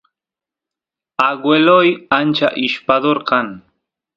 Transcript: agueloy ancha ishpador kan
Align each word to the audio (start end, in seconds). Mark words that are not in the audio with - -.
agueloy 1.29 1.89
ancha 2.19 2.47
ishpador 2.65 3.17
kan 3.29 3.47